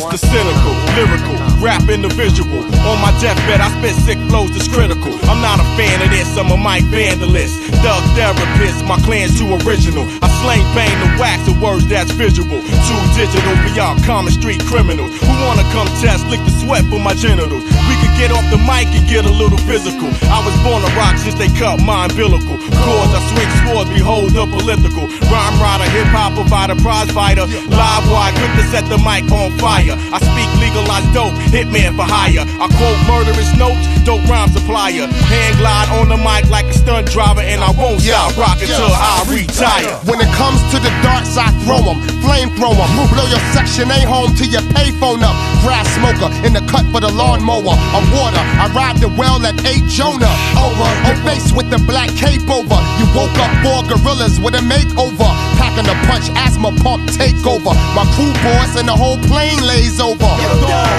cynical, 0.00 0.72
lyrical, 0.96 1.36
rap 1.60 1.88
individual. 1.88 2.64
On 2.88 2.96
my 3.04 3.12
deathbed, 3.20 3.60
I 3.60 3.68
spit 3.76 3.96
sick 4.08 4.18
flows 4.32 4.50
that's 4.52 4.68
critical. 4.68 5.12
I'm 5.28 5.44
not 5.44 5.60
a 5.60 5.66
fan 5.76 6.00
of 6.00 6.08
this, 6.08 6.32
I'm 6.38 6.48
a 6.48 6.56
mic 6.56 6.88
vandalist. 6.88 7.60
Thug 7.84 8.02
therapist, 8.16 8.84
my 8.88 8.96
clan's 9.04 9.36
too 9.36 9.52
original. 9.66 10.08
I 10.24 10.28
slang 10.40 10.64
bang 10.72 10.92
the 11.04 11.20
wax 11.20 11.44
the 11.44 11.52
words 11.60 11.84
that's 11.86 12.10
visual. 12.12 12.62
Too 12.62 13.00
digital, 13.12 13.52
we 13.68 13.76
are 13.78 13.92
common 14.08 14.32
street 14.32 14.64
criminals. 14.64 15.12
Who 15.20 15.28
wanna 15.44 15.66
come 15.76 15.88
test, 16.00 16.24
lick 16.32 16.40
the 16.40 16.54
sweat 16.64 16.88
from 16.88 17.02
my 17.04 17.14
genitals? 17.14 17.64
We 17.64 17.94
could 18.00 18.14
get 18.16 18.32
off 18.32 18.48
the 18.48 18.58
mic 18.64 18.88
and 18.96 19.04
get 19.08 19.26
a 19.28 19.32
little 19.32 19.60
physical. 19.68 20.08
I 20.32 20.40
was 20.40 20.56
born 20.64 20.80
a 20.80 20.90
rock 20.96 21.18
since 21.18 21.36
they 21.36 21.52
cut 21.60 21.82
my 21.84 22.08
umbilical. 22.08 22.56
Chords, 22.56 23.12
I 23.12 23.20
behold 24.02 24.34
the 24.34 24.42
political. 24.50 25.06
Rhyme 25.30 25.56
rider, 25.62 25.86
hip 25.94 26.10
hop 26.10 26.34
provider, 26.34 26.74
prize 26.82 27.10
fighter. 27.14 27.46
Live 27.46 28.04
wire, 28.10 28.34
quick 28.34 28.50
to 28.58 28.64
set 28.74 28.84
the 28.90 28.98
mic 28.98 29.22
on 29.30 29.54
fire. 29.62 29.94
I 30.10 30.18
speak 30.18 30.50
legalized 30.58 31.14
dope, 31.14 31.30
hitman 31.54 31.94
for 31.94 32.02
hire. 32.02 32.42
I 32.42 32.66
quote 32.66 32.98
murderous 33.06 33.54
notes, 33.54 33.86
dope 34.02 34.26
rhyme 34.26 34.50
supplier. 34.50 35.06
Hand 35.30 35.54
glide 35.62 35.88
on 35.94 36.10
the 36.10 36.18
mic 36.18 36.50
like 36.50 36.66
a 36.66 36.74
stunt 36.74 37.06
driver, 37.14 37.46
and 37.46 37.62
I 37.62 37.70
won't 37.78 38.02
stop 38.02 38.34
rocking 38.34 38.66
till 38.66 38.90
I 38.90 39.22
retire. 39.30 39.94
When 40.10 40.18
it 40.18 40.30
comes 40.34 40.58
to 40.74 40.82
the 40.82 40.90
darts, 41.06 41.38
I 41.38 41.54
throw 41.62 41.86
them, 41.86 42.02
flamethrower. 42.26 42.86
Blow 43.14 43.26
your 43.30 43.44
section 43.54 43.86
A 43.86 44.02
home 44.02 44.34
to 44.42 44.44
your 44.50 44.66
payphone 44.74 45.22
up. 45.22 45.36
Grass 45.62 45.86
smoker 45.94 46.26
in 46.42 46.50
the 46.50 46.64
cut 46.66 46.82
for 46.90 46.98
the 46.98 47.12
lawnmower. 47.14 47.78
A 47.78 48.00
water, 48.10 48.42
I 48.58 48.66
ride 48.74 48.98
the 48.98 49.08
well 49.14 49.38
at 49.46 49.54
8 49.62 49.86
Jonah. 49.86 50.34
Over, 50.58 50.90
on 51.06 51.16
face 51.22 51.54
with 51.54 51.70
the 51.70 51.78
black 51.86 52.10
cape 52.18 52.48
over. 52.50 52.78
You 52.98 53.06
woke 53.14 53.36
up 53.38 53.52
four 53.62 53.92
gorillas 54.02 54.40
with 54.40 54.54
a 54.54 54.62
makeover. 54.66 55.30
Packing 55.56 55.86
a 55.86 55.96
punch, 56.10 56.28
asthma 56.34 56.74
pump 56.82 57.08
takeover. 57.10 57.74
My 57.94 58.04
crew 58.14 58.32
boys 58.42 58.74
and 58.76 58.88
the 58.88 58.96
whole 58.96 59.18
plane 59.30 59.62
lays 59.62 60.00
over. 60.00 60.30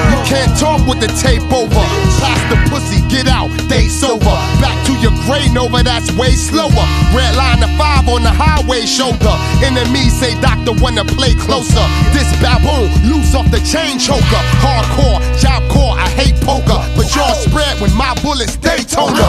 You 0.10 0.20
can't 0.24 0.52
talk 0.58 0.86
with 0.88 1.00
the 1.00 1.12
tape 1.20 1.44
over. 1.52 1.84
Pass 2.24 2.42
the 2.50 2.58
pussy, 2.72 3.04
get 3.10 3.28
out, 3.28 3.52
day 3.68 3.88
sober. 3.88 4.38
Back 4.64 4.76
to 4.88 4.94
your 5.04 5.12
gray 5.28 5.48
Nova, 5.52 5.84
that's 5.84 6.12
way 6.16 6.32
slower. 6.32 6.88
Red 7.14 7.36
line 7.36 7.60
the 7.60 7.70
five 7.78 8.08
on 8.08 8.24
the 8.24 8.32
highway 8.32 8.86
shoulder. 8.86 9.36
Enemies 9.64 10.18
say 10.18 10.40
doctor 10.42 10.74
wanna 10.82 11.06
play 11.06 11.36
closer. 11.36 11.86
This 12.16 12.30
baboon 12.42 12.90
loose 13.04 13.36
off 13.36 13.50
the 13.52 13.60
chain 13.68 14.00
choker. 14.00 14.44
Hardcore, 14.64 15.20
job 15.40 15.62
core, 15.70 15.96
I 15.98 16.10
hate 16.16 16.40
poker. 16.42 16.80
But 16.96 17.14
y'all 17.16 17.36
spread 17.36 17.80
when 17.82 17.94
my 17.96 18.16
bullets 18.24 18.56
Daytona. 18.56 19.28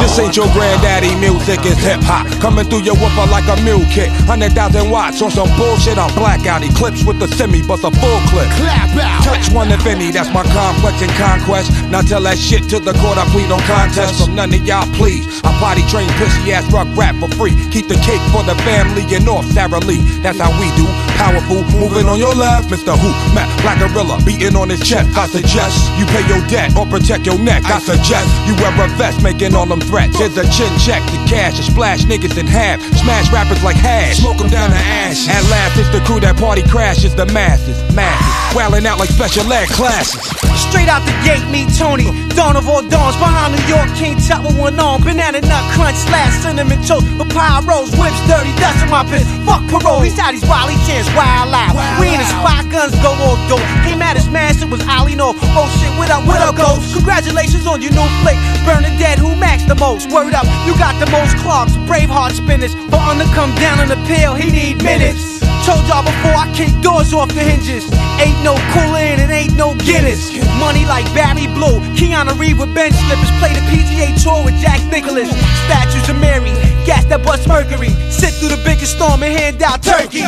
This 0.00 0.18
ain't 0.18 0.36
your 0.36 0.46
granddaddy 0.52 1.14
music, 1.16 1.60
it's 1.64 1.80
hip 1.82 2.00
hop. 2.02 2.26
Coming 2.40 2.66
through 2.66 2.82
your 2.82 2.94
woofer 2.94 3.26
like 3.30 3.46
a 3.48 3.56
mule 3.62 3.84
kit. 3.90 4.10
100,000 4.26 4.90
watts 4.90 5.22
on 5.22 5.30
some 5.30 5.48
bullshit 5.56 5.98
on 5.98 6.12
blackout. 6.14 6.62
Eclipse 6.62 7.04
with 7.04 7.18
the 7.18 7.28
semi, 7.28 7.62
but 7.62 7.82
a 7.84 7.90
full 7.90 8.20
clip. 8.30 8.48
Clap 8.58 8.90
out. 8.98 9.24
Touch 9.24 9.52
one 9.52 9.70
if 9.70 9.84
any, 9.86 10.10
that's 10.10 10.32
my 10.32 10.42
complex 10.54 11.02
and 11.02 11.12
conquest. 11.14 11.70
Now 11.90 12.02
tell 12.02 12.22
that 12.22 12.38
shit 12.38 12.68
to 12.70 12.78
the 12.78 12.92
court, 12.98 13.18
I 13.18 13.24
plead 13.30 13.50
on 13.50 13.60
contest. 13.68 14.24
From 14.24 14.34
none 14.34 14.52
of 14.54 14.66
y'all, 14.66 14.86
please. 14.94 15.26
I 15.44 15.52
potty 15.58 15.82
train 15.86 16.08
pussy 16.18 16.52
ass 16.52 16.66
rock 16.72 16.88
rap 16.96 17.16
for 17.16 17.28
free. 17.36 17.54
Keep 17.70 17.88
the 17.88 17.98
cake 18.02 18.22
for 18.32 18.42
the 18.42 18.54
family 18.66 19.04
and 19.14 19.24
North 19.24 19.46
Sara 19.52 19.78
Lee. 19.80 20.02
That's 20.22 20.38
how 20.38 20.50
we 20.60 20.68
do. 20.76 20.86
Powerful, 21.18 21.64
moving 21.78 22.06
on 22.06 22.18
your 22.18 22.34
left, 22.34 22.70
Mr. 22.70 22.96
Who, 22.96 23.10
Matt 23.34 23.50
Black 23.62 23.78
Gorilla, 23.78 24.22
beating 24.24 24.54
on 24.54 24.70
his 24.70 24.80
chest. 24.80 25.16
I 25.18 25.26
suggest 25.26 25.74
you 25.98 26.06
pay 26.06 26.26
your 26.28 26.40
debt 26.46 26.76
or 26.76 26.86
protect 26.86 27.26
your 27.26 27.38
neck. 27.38 27.64
I 27.66 27.78
suggest 27.78 28.28
you 28.46 28.54
wear 28.56 28.72
a 28.84 28.88
vest, 28.96 29.22
making 29.22 29.54
all 29.54 29.67
them 29.68 29.80
threats. 29.80 30.18
Here's 30.18 30.36
a 30.36 30.44
chin 30.50 30.72
check 30.80 31.02
to 31.04 31.18
cash 31.28 31.56
and 31.56 31.64
splash 31.64 32.02
niggas 32.04 32.36
in 32.38 32.46
half. 32.46 32.80
Smash 32.96 33.32
rappers 33.32 33.62
like 33.62 33.76
hash, 33.76 34.18
smoke 34.18 34.38
them 34.38 34.48
down 34.48 34.70
to 34.70 34.76
ash. 34.76 35.28
At 35.28 35.44
last, 35.50 35.78
it's 35.78 35.88
the 35.90 36.00
crew 36.04 36.20
that 36.20 36.36
party 36.36 36.62
crashes 36.62 37.14
the 37.14 37.26
masses, 37.26 37.78
masses. 37.94 38.56
Wailing 38.56 38.86
out 38.86 38.98
like 38.98 39.10
special 39.10 39.44
ed 39.52 39.68
classes. 39.68 40.20
Straight 40.68 40.88
out 40.88 41.04
the 41.06 41.14
gate, 41.24 41.44
meet 41.48 41.68
Tony. 41.76 42.10
Dawn 42.34 42.56
of 42.56 42.68
all 42.68 42.82
dawns, 42.82 43.16
behind 43.16 43.54
New 43.54 43.64
York, 43.68 43.88
King 43.94 44.16
Tut 44.18 44.42
with 44.42 44.58
one 44.58 44.78
arm. 44.80 45.02
Banana 45.02 45.40
nut 45.40 45.64
crunch, 45.72 45.96
slash, 45.96 46.32
cinnamon 46.42 46.80
toast. 46.84 47.06
Papaya 47.16 47.62
rolls, 47.64 47.92
whips, 47.96 48.18
dirty 48.26 48.52
dust 48.58 48.82
in 48.82 48.90
my 48.90 49.04
piss. 49.06 49.28
Fuck 49.46 49.62
parole, 49.68 50.00
these 50.00 50.18
out 50.18 50.32
these 50.32 50.44
wily 50.44 50.76
chance, 50.88 51.08
wild 51.14 51.54
out. 51.54 51.76
We 52.00 52.12
in 52.12 52.20
the 52.20 52.28
spot, 52.28 52.68
guns 52.70 52.94
go 53.00 53.12
off 53.12 53.40
door. 53.48 53.62
Came 53.84 54.02
at 54.02 54.16
his 54.16 54.28
man, 54.28 54.48
it 54.58 54.70
was 54.70 54.82
Ollie 54.88 55.14
North. 55.14 55.36
Oh 55.54 55.68
shit, 55.78 55.92
what 55.98 56.10
up, 56.10 56.26
what 56.26 56.40
up, 56.40 56.56
ghost? 56.56 56.77
Congratulations 56.98 57.66
on 57.66 57.80
your 57.80 57.94
new 57.94 58.08
flick. 58.26 58.34
Burning 58.66 58.98
dead, 58.98 59.18
who 59.18 59.30
maxed 59.38 59.68
the 59.68 59.78
most? 59.78 60.10
Word 60.10 60.34
up, 60.34 60.46
you 60.66 60.74
got 60.82 60.98
the 60.98 61.06
most 61.14 61.36
clogs. 61.38 61.76
Braveheart 61.86 62.32
spinners. 62.34 62.74
For 62.90 62.98
under 62.98 63.24
come 63.38 63.54
down 63.54 63.78
on 63.78 63.86
the 63.86 64.00
pill, 64.10 64.34
he 64.34 64.50
need 64.50 64.82
minutes. 64.82 65.38
Told 65.62 65.86
y'all 65.86 66.02
before 66.02 66.34
I 66.34 66.50
kick 66.54 66.74
doors 66.82 67.14
off 67.14 67.28
the 67.28 67.44
hinges. 67.44 67.86
Ain't 68.18 68.42
no 68.42 68.58
cooling 68.74 69.22
and 69.22 69.30
ain't 69.30 69.54
no 69.54 69.74
Guinness. 69.86 70.34
Money 70.58 70.84
like 70.86 71.06
Barry 71.14 71.46
Blue. 71.54 71.78
Keanu 71.94 72.34
Reeves 72.38 72.58
with 72.58 72.74
bench 72.74 72.94
slippers. 73.06 73.30
Play 73.38 73.54
the 73.54 73.62
PGA 73.70 74.10
Tour 74.18 74.44
with 74.44 74.58
Jack 74.58 74.82
Nicklaus. 74.90 75.30
Statues 75.70 76.08
of 76.08 76.18
Mary. 76.18 76.50
Gas 76.82 77.04
that 77.06 77.22
bust 77.22 77.46
Mercury. 77.46 77.90
Sit 78.10 78.34
through 78.34 78.50
the 78.50 78.62
biggest 78.64 78.96
storm 78.96 79.22
and 79.22 79.32
hand 79.38 79.62
out 79.62 79.82
turkey. 79.82 80.26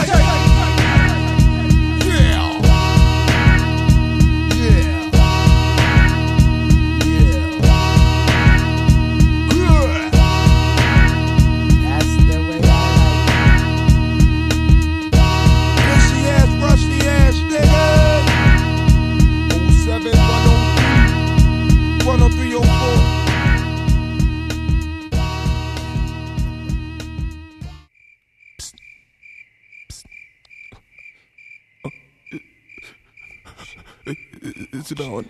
It's 34.42 34.92
on. 35.00 35.26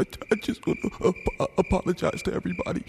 I, 0.00 0.04
I 0.32 0.34
just 0.36 0.66
want 0.66 0.80
to 0.82 1.14
ap- 1.40 1.50
apologize 1.58 2.22
to 2.22 2.34
everybody. 2.34 2.84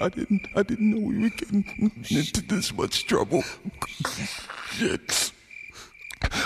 I 0.00 0.08
didn't 0.10 0.46
I 0.54 0.62
didn't 0.62 0.90
know 0.90 1.00
we 1.06 1.18
were 1.22 1.30
getting 1.30 1.64
into 2.10 2.42
this 2.42 2.72
much 2.74 3.06
trouble. 3.06 3.42
Shit. 4.72 5.32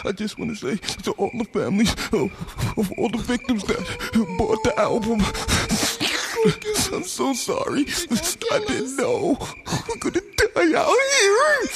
I 0.04 0.12
just 0.12 0.38
want 0.38 0.56
to 0.56 0.76
say 0.76 0.76
to 1.02 1.12
all 1.12 1.30
the 1.36 1.44
families 1.44 1.92
of, 2.12 2.30
of 2.78 2.92
all 2.98 3.08
the 3.08 3.18
victims 3.18 3.64
that 3.64 3.78
bought 4.38 4.62
the 4.62 4.78
album. 4.78 5.20
I'm 6.94 7.04
so 7.04 7.32
sorry. 7.34 7.86
I 8.52 8.58
didn't 8.66 8.96
know. 8.96 9.36
We're 9.88 9.96
gonna 10.00 10.20
die 10.36 10.78
out 10.78 10.96
here. 11.20 11.68